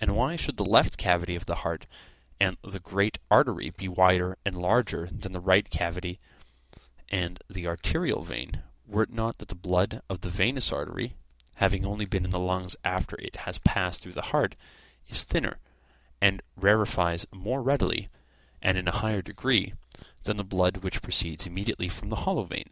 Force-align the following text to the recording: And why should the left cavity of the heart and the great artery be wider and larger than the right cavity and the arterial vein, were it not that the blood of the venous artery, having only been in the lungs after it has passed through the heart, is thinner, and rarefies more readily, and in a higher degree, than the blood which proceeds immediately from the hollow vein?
And 0.00 0.14
why 0.14 0.36
should 0.36 0.56
the 0.56 0.64
left 0.64 0.96
cavity 0.98 1.34
of 1.34 1.46
the 1.46 1.56
heart 1.66 1.88
and 2.38 2.56
the 2.62 2.78
great 2.78 3.18
artery 3.28 3.70
be 3.70 3.88
wider 3.88 4.38
and 4.44 4.56
larger 4.56 5.08
than 5.10 5.32
the 5.32 5.40
right 5.40 5.68
cavity 5.68 6.20
and 7.08 7.40
the 7.50 7.66
arterial 7.66 8.22
vein, 8.22 8.62
were 8.86 9.02
it 9.02 9.12
not 9.12 9.38
that 9.38 9.48
the 9.48 9.56
blood 9.56 10.00
of 10.08 10.20
the 10.20 10.30
venous 10.30 10.70
artery, 10.70 11.16
having 11.56 11.84
only 11.84 12.04
been 12.04 12.24
in 12.24 12.30
the 12.30 12.38
lungs 12.38 12.76
after 12.84 13.16
it 13.18 13.34
has 13.48 13.58
passed 13.58 14.00
through 14.00 14.12
the 14.12 14.26
heart, 14.30 14.54
is 15.08 15.24
thinner, 15.24 15.58
and 16.20 16.40
rarefies 16.54 17.26
more 17.32 17.60
readily, 17.60 18.08
and 18.62 18.78
in 18.78 18.86
a 18.86 18.98
higher 19.02 19.22
degree, 19.22 19.74
than 20.22 20.36
the 20.36 20.44
blood 20.44 20.84
which 20.84 21.02
proceeds 21.02 21.46
immediately 21.46 21.88
from 21.88 22.10
the 22.10 22.14
hollow 22.22 22.44
vein? 22.44 22.66